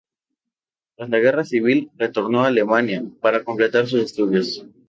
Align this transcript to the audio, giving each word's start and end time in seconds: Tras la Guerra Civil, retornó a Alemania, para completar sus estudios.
Tras 0.95 1.11
la 1.11 1.19
Guerra 1.19 1.43
Civil, 1.43 1.91
retornó 1.95 2.43
a 2.43 2.47
Alemania, 2.47 3.03
para 3.21 3.43
completar 3.43 3.85
sus 3.85 4.01
estudios. 4.01 4.65